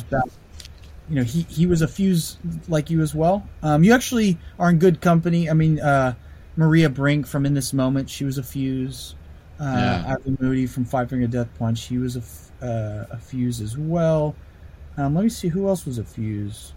[1.10, 4.70] you know he, he was a fuse like you as well um, you actually are
[4.70, 6.14] in good company i mean uh,
[6.56, 9.16] maria brink from in this moment she was a fuse
[9.60, 10.16] uh, yeah.
[10.16, 11.86] Ivan Moody from Five Finger Death Punch.
[11.86, 14.36] He was a, uh, a fuse as well.
[14.98, 16.74] Um, let me see who else was a fuse.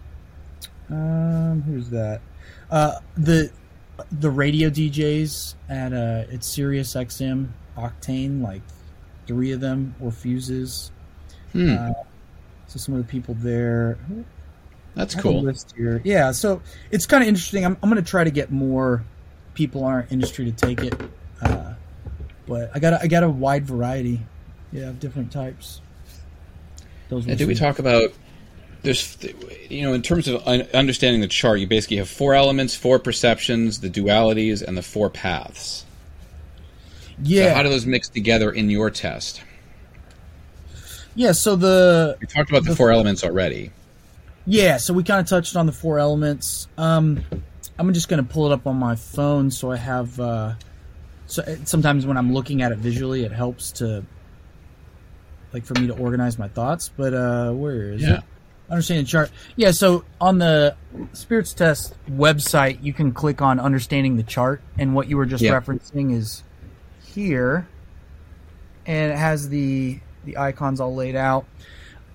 [0.89, 2.21] Um, who's that?
[2.69, 3.51] Uh, the
[4.11, 8.61] the radio DJs at uh, at Sirius XM Octane, like
[9.27, 10.91] three of them were fuses.
[11.53, 11.77] Hmm.
[11.77, 11.93] Uh,
[12.73, 13.99] so some of the people there.
[14.95, 15.43] That's cool.
[15.43, 16.01] List here.
[16.03, 16.59] Yeah, so
[16.89, 17.63] it's kind of interesting.
[17.63, 19.03] I'm, I'm going to try to get more
[19.53, 20.99] people in our industry to take it.
[21.39, 21.75] Uh,
[22.47, 24.21] but I got a, I got a wide variety,
[24.71, 25.81] yeah, of different types.
[27.09, 27.27] Those.
[27.27, 28.11] And did we talk about?
[28.81, 29.17] There's,
[29.69, 33.81] you know, in terms of understanding the chart, you basically have four elements, four perceptions,
[33.81, 35.85] the dualities, and the four paths.
[37.21, 37.49] Yeah.
[37.49, 39.43] So how do those mix together in your test?
[41.15, 41.31] Yeah.
[41.31, 43.71] So the we talked about the, the four elements already.
[44.45, 44.77] Yeah.
[44.77, 46.67] So we kind of touched on the four elements.
[46.77, 47.23] Um,
[47.77, 50.19] I'm just going to pull it up on my phone so I have.
[50.19, 50.53] Uh,
[51.25, 54.05] so sometimes when I'm looking at it visually, it helps to
[55.53, 56.89] like for me to organize my thoughts.
[56.89, 58.17] But uh, where is yeah.
[58.17, 58.23] it?
[58.69, 59.31] Understanding the chart.
[59.55, 60.75] Yeah, so on the
[61.11, 65.43] Spirits Test website, you can click on understanding the chart, and what you were just
[65.43, 65.51] yeah.
[65.51, 66.43] referencing is
[67.03, 67.67] here,
[68.85, 71.45] and it has the the icons all laid out.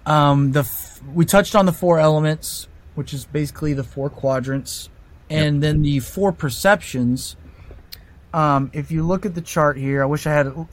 [0.07, 4.89] Um, the f- we touched on the four elements, which is basically the four quadrants,
[5.29, 5.61] and yep.
[5.61, 7.37] then the four perceptions,
[8.33, 10.67] um, if you look at the chart here, I wish I had a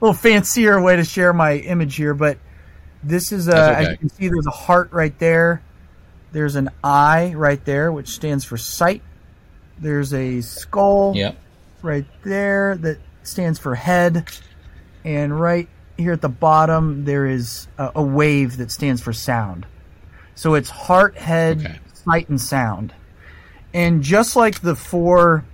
[0.00, 2.38] little fancier way to share my image here, but
[3.02, 3.80] this is a, okay.
[3.80, 5.62] as you can see, there's a heart right there.
[6.32, 9.02] There's an eye right there, which stands for sight.
[9.78, 11.36] There's a skull yep.
[11.82, 14.28] right there that stands for head.
[15.04, 19.66] And right here at the bottom, there is a, a wave that stands for sound.
[20.34, 21.78] So it's heart, head, okay.
[21.92, 22.94] sight, and sound.
[23.74, 25.44] And just like the four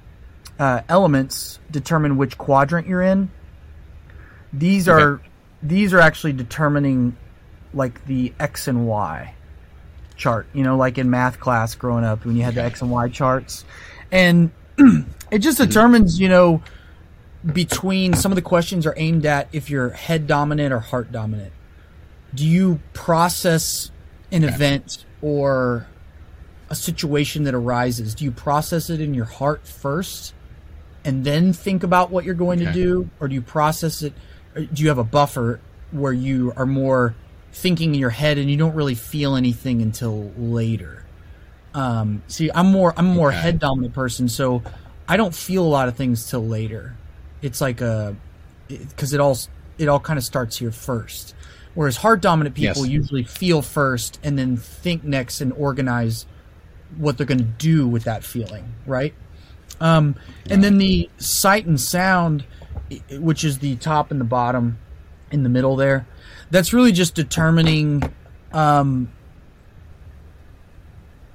[0.59, 3.31] uh, elements determine which quadrant you're in.
[4.53, 5.03] These okay.
[5.03, 5.21] are
[5.63, 7.17] these are actually determining
[7.73, 9.35] like the x and y
[10.17, 10.47] chart.
[10.53, 13.09] You know, like in math class growing up when you had the x and y
[13.09, 13.65] charts,
[14.13, 15.67] and it just mm-hmm.
[15.67, 16.63] determines you know
[17.53, 21.53] between some of the questions are aimed at if you're head dominant or heart dominant.
[22.35, 23.91] Do you process
[24.33, 25.87] an event or
[26.71, 28.15] a situation that arises?
[28.15, 30.35] Do you process it in your heart first
[31.05, 32.73] and then think about what you're going okay.
[32.73, 34.15] to do, or do you process it?
[34.55, 37.15] do you have a buffer where you are more
[37.53, 41.05] thinking in your head and you don't really feel anything until later?
[41.75, 43.41] Um, see, I'm more I'm more okay.
[43.41, 44.63] head dominant person, so
[45.09, 46.97] I don't feel a lot of things till later.
[47.45, 48.17] It's like a
[48.69, 49.39] because it, it all
[49.79, 51.35] it all kind of starts here first.
[51.75, 52.93] Whereas heart dominant people yes.
[52.93, 56.25] usually feel first and then think next and organize
[56.97, 59.13] what they're going to do with that feeling, right?
[59.81, 60.15] Um,
[60.49, 62.45] and then the sight and sound,
[63.11, 64.79] which is the top and the bottom
[65.33, 66.07] in the middle there,
[66.51, 68.03] that's really just determining
[68.53, 69.11] um,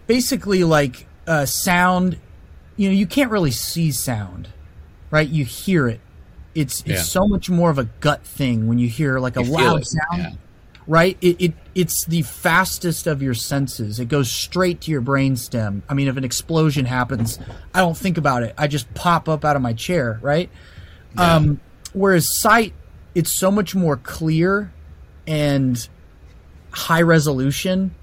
[0.08, 2.18] basically like uh, sound.
[2.78, 4.48] You know, you can't really see sound,
[5.12, 5.28] right?
[5.28, 6.00] You hear it.
[6.56, 7.02] It's it's yeah.
[7.02, 10.18] so much more of a gut thing when you hear like a you loud sound.
[10.18, 10.32] Yeah
[10.90, 11.18] right?
[11.22, 14.00] It, it it's the fastest of your senses.
[14.00, 15.84] It goes straight to your brainstem.
[15.88, 17.40] I mean, if an explosion happens,
[17.74, 18.56] I don't think about it.
[18.58, 20.50] I just pop up out of my chair, right?
[21.16, 21.36] Yeah.
[21.36, 21.60] Um,
[21.94, 22.74] whereas sight,
[23.14, 24.74] it's so much more clear
[25.28, 25.88] and
[26.72, 27.94] high resolution,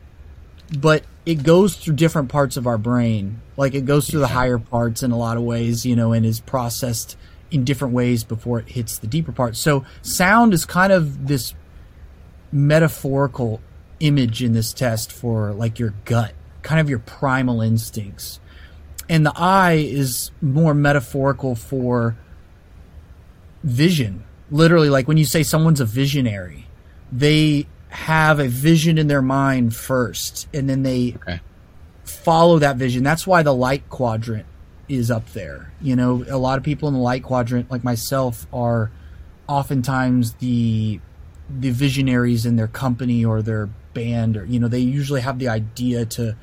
[0.79, 3.43] but it goes through different parts of our brain.
[3.57, 6.27] Like it goes through the higher parts in a lot of ways, you know, and
[6.27, 7.17] is processed
[7.51, 9.59] in different ways before it hits the deeper parts.
[9.59, 11.55] So sound is kind of this
[12.53, 13.61] metaphorical
[14.01, 18.41] image in this test for like your gut, kind of your primal instincts.
[19.09, 22.17] And the eye is more metaphorical for
[23.63, 24.25] vision.
[24.51, 26.67] Literally, like when you say someone's a visionary,
[27.13, 31.41] they have a vision in their mind first, and then they okay.
[32.07, 33.03] Follow that vision.
[33.03, 34.47] That's why the light quadrant
[34.89, 35.73] is up there.
[35.81, 38.91] You know, a lot of people in the light quadrant, like myself, are
[39.49, 41.01] oftentimes the
[41.49, 45.49] the visionaries in their company or their band, or you know, they usually have the
[45.49, 46.37] idea to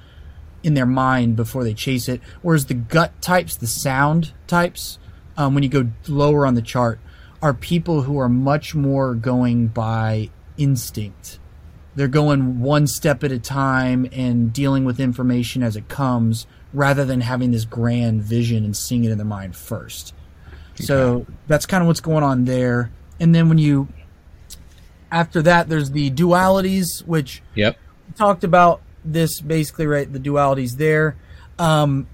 [0.63, 2.21] in their mind before they chase it.
[2.41, 4.97] Whereas the gut types, the sound types,
[5.35, 6.99] um, when you go lower on the chart,
[7.41, 11.39] are people who are much more going by instinct.
[11.95, 17.05] They're going one step at a time and dealing with information as it comes rather
[17.05, 20.13] than having this grand vision and seeing it in their mind first.
[20.73, 20.85] Okay.
[20.85, 22.91] So that's kind of what's going on there.
[23.19, 23.87] And then when you,
[25.11, 27.77] after that, there's the dualities, which yep.
[28.15, 30.11] talked about this basically, right?
[30.11, 31.15] The dualities there.
[31.59, 32.07] Um,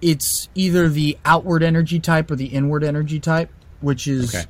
[0.00, 3.50] it's either the outward energy type or the inward energy type,
[3.80, 4.44] which is okay.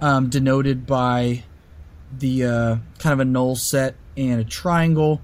[0.00, 1.44] um, denoted by
[2.16, 5.20] the uh, kind of a null set and a triangle.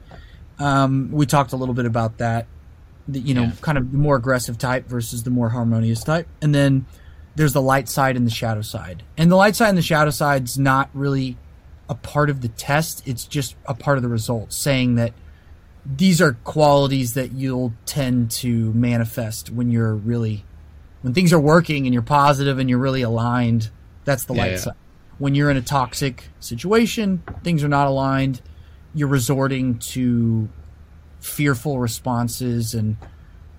[0.59, 2.47] Um, we talked a little bit about that.
[3.09, 3.53] The, you know, yeah.
[3.61, 6.87] kind of the more aggressive type versus the more harmonious type, and then
[7.35, 9.03] there's the light side and the shadow side.
[9.17, 11.37] And the light side and the shadow side's not really
[11.89, 15.15] a part of the test; it's just a part of the results, saying that
[15.85, 20.45] these are qualities that you'll tend to manifest when you're really
[21.03, 23.71] when things are working and you're positive and you're really aligned
[24.05, 24.57] that's the yeah, light yeah.
[24.59, 24.75] side
[25.19, 28.41] when you're in a toxic situation things are not aligned
[28.95, 30.49] you're resorting to
[31.21, 32.97] fearful responses and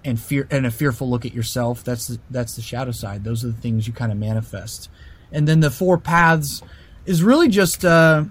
[0.06, 3.43] and fear and a fearful look at yourself that's the, that's the shadow side those
[3.43, 4.89] are the things you kind of manifest
[5.32, 6.62] and then the four paths
[7.06, 8.24] is really just uh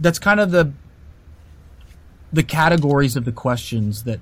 [0.00, 0.72] that's kind of the
[2.32, 4.20] the categories of the questions that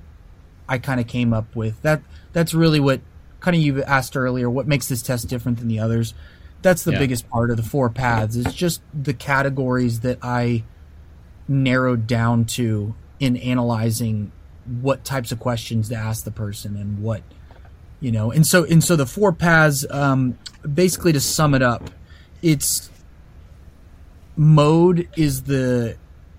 [0.68, 1.80] I kind of came up with.
[1.82, 3.00] That that's really what
[3.40, 4.50] kind of you asked earlier.
[4.50, 6.14] What makes this test different than the others?
[6.62, 6.98] That's the yeah.
[6.98, 8.36] biggest part of the four paths.
[8.36, 10.64] It's just the categories that I
[11.50, 14.30] narrowed down to in analyzing
[14.80, 17.22] what types of questions to ask the person and what
[17.98, 18.30] you know.
[18.30, 19.84] And so and so the four paths.
[19.90, 20.38] Um,
[20.72, 21.90] basically, to sum it up,
[22.40, 22.90] it's
[24.36, 25.96] mode is the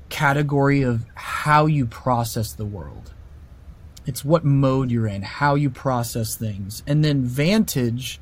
[0.09, 3.13] category of how you process the world.
[4.05, 6.81] It's what mode you're in, how you process things.
[6.87, 8.19] And then vantage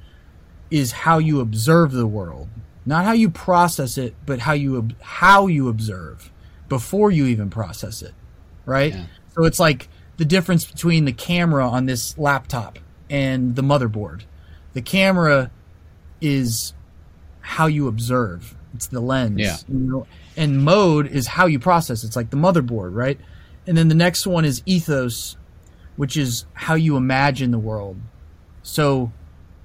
[0.70, 2.50] is how you observe the world.
[2.86, 6.32] Not how you process it, but how you how you observe
[6.70, 8.14] before you even process it.
[8.66, 8.94] Right?
[8.94, 9.06] Yeah.
[9.36, 12.80] So it's like the difference between the camera on this laptop
[13.10, 14.24] and the motherboard.
[14.74, 15.52] The camera
[16.22, 16.74] is
[17.42, 18.56] how you observe.
[18.76, 19.40] It's the lens.
[19.40, 19.58] Yeah.
[19.68, 20.08] You know?
[20.40, 22.06] and mode is how you process.
[22.06, 23.20] It's like the motherboard, right?
[23.68, 25.36] And then the next one is ethos,
[25.98, 28.00] which is how you imagine the world.
[28.64, 29.12] So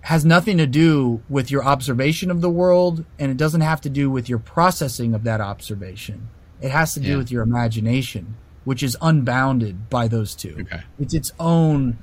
[0.00, 3.88] has nothing to do with your observation of the world and it doesn't have to
[3.88, 6.28] do with your processing of that observation.
[6.64, 7.16] It has to do yeah.
[7.18, 10.56] with your imagination, which is unbounded by those two.
[10.60, 10.80] Okay.
[10.98, 11.98] It's its own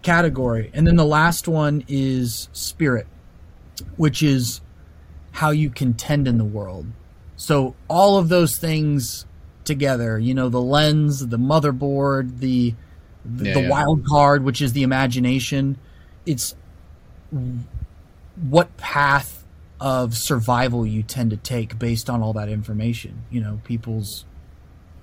[0.00, 0.70] category.
[0.72, 3.06] And then the last one is spirit,
[3.98, 4.62] which is
[5.32, 6.86] how you contend in the world.
[7.36, 9.26] So all of those things
[9.64, 12.74] together, you know, the lens, the motherboard, the
[13.22, 13.68] the, yeah, the yeah.
[13.68, 15.76] wild card, which is the imagination,
[16.24, 16.54] it's
[18.48, 19.44] what path
[19.80, 23.24] of survival you tend to take based on all that information.
[23.30, 24.24] You know, people's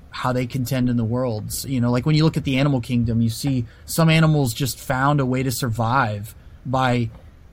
[0.10, 1.66] how they contend in the worlds.
[1.66, 4.80] You know, like when you look at the animal kingdom, you see some animals just
[4.80, 7.10] found a way to survive by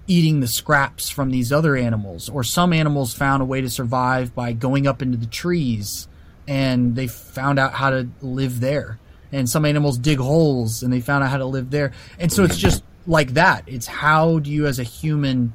[0.07, 4.35] eating the scraps from these other animals, or some animals found a way to survive
[4.35, 6.09] by going up into the trees
[6.49, 8.99] and they found out how to live there.
[9.33, 11.93] And some animals dig holes and they found out how to live there.
[12.19, 13.63] And so it's just like that.
[13.69, 15.53] It's how do you, as a human,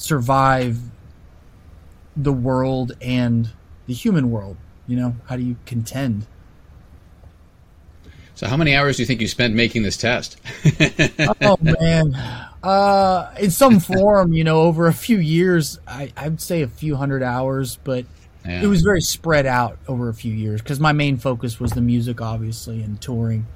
[0.00, 0.78] survive
[2.16, 3.50] the world and
[3.86, 4.56] the human world?
[4.86, 6.26] You know, how do you contend?
[8.34, 10.40] So, how many hours do you think you spent making this test?
[11.42, 12.14] oh man,
[12.62, 16.96] uh, in some form, you know, over a few years, I, I'd say a few
[16.96, 18.06] hundred hours, but
[18.46, 18.62] yeah.
[18.62, 21.82] it was very spread out over a few years because my main focus was the
[21.82, 23.46] music, obviously, and touring.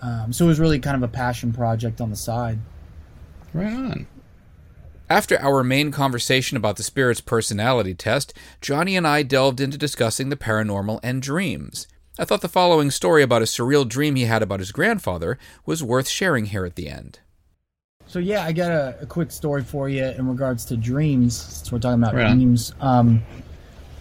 [0.00, 2.60] Um, so it was really kind of a passion project on the side.
[3.52, 4.06] Right on.
[5.10, 10.28] After our main conversation about the Spirits personality test, Jonny and I delved into discussing
[10.28, 11.86] the paranormal and dreams.
[12.18, 15.82] I thought the following story about a surreal dream he had about his grandfather was
[15.82, 17.20] worth sharing here at the end.
[18.06, 21.40] So yeah, I got a, a quick story for you in regards to dreams.
[21.40, 23.22] Since we're talking about right dreams, um,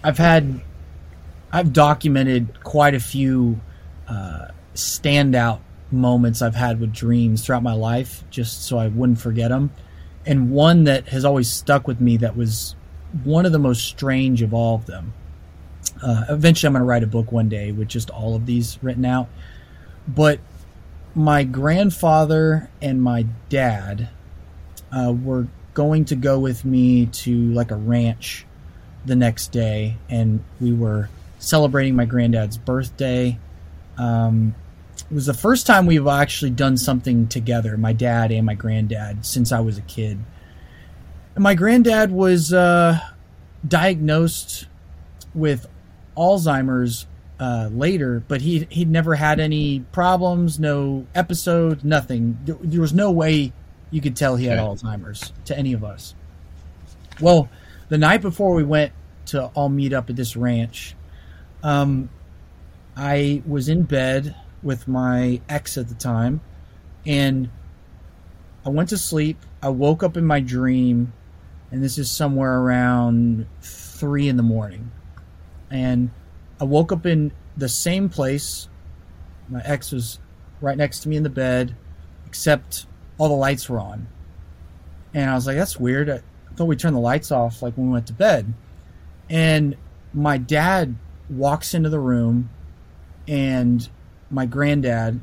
[0.04, 0.60] I've had,
[1.54, 3.62] I've documented quite a few
[4.10, 9.50] uh, standout moments I've had with dreams throughout my life, just so I wouldn't forget
[9.50, 9.72] them.
[10.28, 12.76] And one that has always stuck with me that was
[13.24, 15.14] one of the most strange of all of them
[16.02, 18.78] uh, eventually, I'm going to write a book one day with just all of these
[18.82, 19.28] written out.
[20.08, 20.40] But
[21.16, 24.10] my grandfather and my dad
[24.92, 28.46] uh, were going to go with me to like a ranch
[29.06, 31.10] the next day, and we were
[31.40, 33.38] celebrating my granddad's birthday.
[33.98, 34.56] Um,
[35.12, 39.52] was the first time we've actually done something together, my dad and my granddad, since
[39.52, 40.20] I was a kid.
[41.36, 43.00] And my granddad was uh,
[43.66, 44.68] diagnosed
[45.34, 45.68] with
[46.18, 47.06] Alzheimer's
[47.40, 52.38] uh, later, but he he'd never had any problems, no episodes, nothing.
[52.44, 53.54] There, there was no way
[53.92, 54.68] you could tell he had Okay.
[54.68, 56.16] Alzheimer's to any of us.
[57.22, 57.50] Well,
[57.90, 58.92] the night before we went
[59.28, 60.96] to all meet up at this ranch,
[61.64, 62.10] um,
[62.96, 66.42] I was in bed with my ex at the time,
[67.06, 67.50] and
[68.66, 69.38] I went to sleep.
[69.62, 71.14] I woke up in my dream,
[71.72, 74.92] and this is somewhere around three in the morning,
[75.70, 76.12] and
[76.60, 78.68] I woke up in the same place.
[79.50, 80.20] My ex was
[80.62, 81.76] right next to me in the bed,
[82.26, 82.86] except
[83.18, 84.08] all the lights were on.
[85.14, 86.10] And I was like, that's weird.
[86.10, 86.22] I
[86.56, 88.54] thought we turned the lights off like when we went to bed.
[89.30, 89.76] And
[90.14, 90.96] my dad
[91.30, 92.50] walks into the room,
[93.28, 93.88] and
[94.30, 95.22] my granddad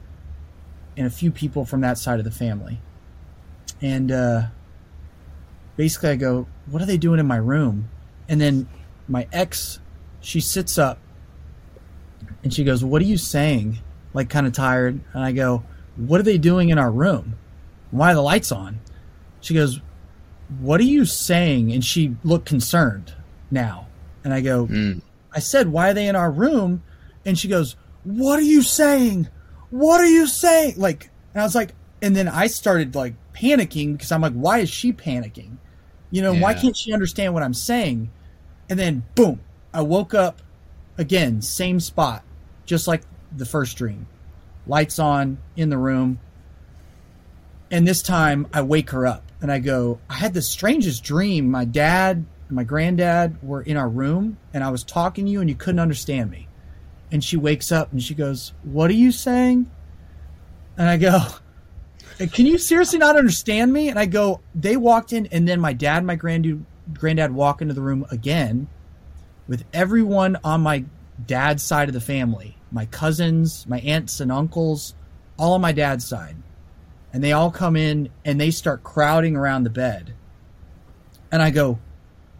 [0.97, 2.81] and a few people from that side of the family.
[3.81, 4.43] And uh,
[5.77, 7.89] basically, I go, What are they doing in my room?
[8.29, 8.69] And then
[9.09, 9.81] my ex,
[10.21, 10.99] she sits up
[12.43, 13.79] and she goes, What are you saying?
[14.13, 15.01] Like, kind of tired.
[15.13, 15.65] And I go,
[15.97, 17.37] What are they doing in our room?
[17.91, 18.81] Why are the lights on?
[19.41, 19.81] She goes,
[20.61, 21.73] What are you saying?
[21.73, 23.15] And she looked concerned
[23.51, 23.89] now.
[24.23, 25.03] And I go, Mm.
[25.33, 26.83] I said, Why are they in our room?
[27.27, 29.29] And she goes, What are you saying?
[29.71, 30.75] What are you saying?
[30.77, 34.59] Like, and I was like, and then I started like panicking because I'm like, Why
[34.59, 35.57] is she panicking?
[36.11, 38.09] You know, why can't she understand what I'm saying?
[38.71, 39.41] And then, boom,
[39.73, 40.43] I woke up
[40.97, 42.23] again, same spot,
[42.65, 43.03] just like
[43.37, 44.07] the first dream.
[44.67, 46.21] Lights on in the room.
[47.71, 51.51] And this time I wake her up and I go, I had the strangest dream.
[51.51, 55.41] My dad and my granddad were in our room and I was talking to you
[55.41, 56.44] and you couldn't understand me.
[57.15, 59.71] And she wakes up and she goes, What are you saying?
[60.77, 61.21] And I go,
[62.33, 63.89] Can you seriously not understand me?
[63.89, 67.62] And I go, They walked in and then my dad and my granddad, granddad walk
[67.62, 68.67] into the room again
[69.47, 70.87] with everyone on my
[71.25, 74.97] dad's side of the family my cousins, my aunts and uncles,
[75.39, 76.35] all on my dad's side.
[77.12, 80.15] And they all come in and they start crowding around the bed.
[81.31, 81.79] And I go,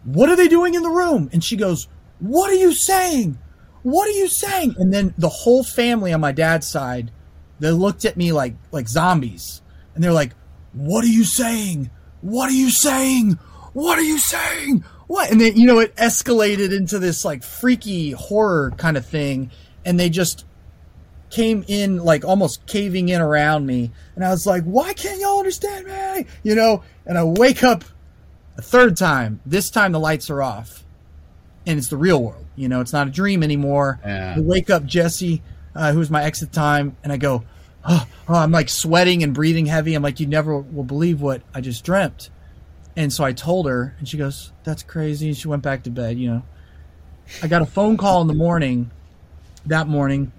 [0.03, 1.29] What are they doing in the room?
[1.31, 1.87] And she goes,
[2.19, 3.37] What are you saying?
[3.85, 4.77] What are you saying?
[4.79, 7.11] And then the whole family on my dad's side,
[7.59, 9.61] they looked at me like like zombies.
[9.93, 10.31] And they're like,
[10.73, 11.91] What are you saying?
[12.21, 13.33] What are you saying?
[13.73, 14.83] What are you saying?
[15.05, 15.29] What?
[15.29, 19.51] And then, you know, it escalated into this like freaky horror kind of thing.
[19.85, 20.45] And they just
[21.29, 23.91] came in like almost caving in around me.
[24.15, 26.25] And I was like, why can't y'all understand me?
[26.41, 27.83] You know, and I wake up
[28.57, 29.41] a third time.
[29.45, 30.84] This time the lights are off.
[31.67, 32.45] And it's the real world.
[32.55, 33.99] You know, it's not a dream anymore.
[34.05, 34.35] Yeah.
[34.37, 35.41] I wake up Jesse,
[35.75, 37.43] uh, who was my ex at the time, and I go,
[37.83, 39.93] oh, oh, I'm like sweating and breathing heavy.
[39.93, 42.29] I'm like, you never will believe what I just dreamt.
[42.95, 45.27] And so I told her, and she goes, that's crazy.
[45.27, 46.43] And she went back to bed, you know.
[47.41, 48.91] I got a phone call in the morning,
[49.65, 50.31] that morning.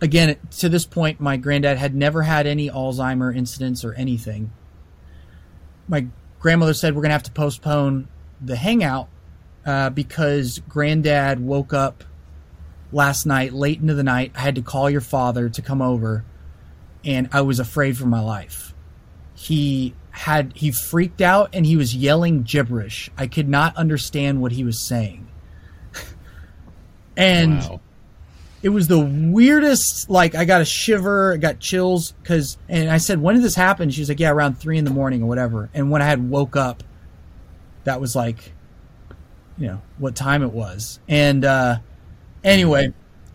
[0.00, 4.50] Again, to this point, my granddad had never had any Alzheimer incidents or anything.
[5.86, 6.06] My
[6.40, 8.08] grandmother said we're going to have to postpone
[8.40, 9.08] the hangout
[9.66, 12.04] uh, because granddad woke up
[12.92, 14.32] last night, late into the night.
[14.34, 16.24] I had to call your father to come over,
[17.04, 18.74] and I was afraid for my life.
[19.34, 23.10] He had he freaked out and he was yelling gibberish.
[23.16, 25.28] I could not understand what he was saying.
[27.16, 27.80] and Wow.
[28.62, 32.98] it was the weirdest like i got a shiver i got chills because and i
[32.98, 35.26] said when did this happen she was like yeah around three in the morning or
[35.26, 36.82] whatever and when i had woke up
[37.84, 38.52] that was like
[39.60, 40.98] you know what time it was.
[41.08, 41.78] And uh
[42.42, 42.92] anyway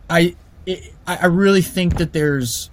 [0.10, 2.72] i it, i really think that there's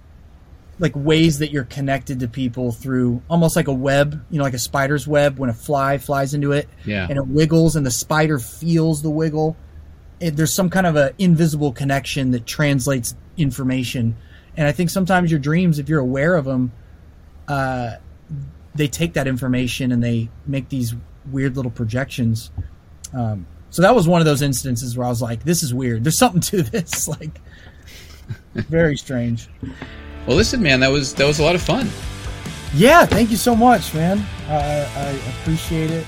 [0.79, 4.55] like ways that you're connected to people through almost like a web you know like
[4.55, 5.39] a spider's web.
[5.39, 7.07] When a fly flies into it Yeah.
[7.09, 9.55] and it wiggles and the spider feels the wiggle
[10.21, 14.17] it, there's some kind of a invisible connection that translates information.
[14.57, 16.73] And i think sometimes your dreams if you're aware of them
[17.49, 17.97] uh,
[18.75, 20.95] they take that information and they make these
[21.31, 22.51] weird little projections
[23.15, 26.05] um, so that was one of those instances where i was like this is weird.
[26.05, 27.09] There's something to this.
[27.21, 27.41] Like
[28.55, 29.49] very strange.
[30.27, 31.89] Well, listen, man, that was that was a lot of fun.
[32.75, 34.25] yeah thank you so much man.
[34.49, 35.09] I, I
[35.41, 36.07] appreciate it